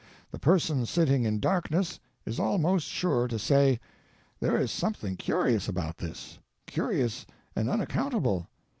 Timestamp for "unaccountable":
7.69-8.47